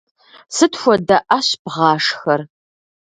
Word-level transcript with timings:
Сыт 0.55 0.73
хуэдэ 0.79 1.17
ӏэщ 1.27 1.47
бгъашхэр? 1.63 2.41